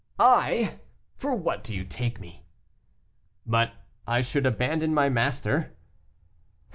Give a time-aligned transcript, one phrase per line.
[0.17, 0.79] "I!
[1.15, 2.43] for what do you take me?"
[3.45, 3.71] "But
[4.07, 5.75] I should abandon my master."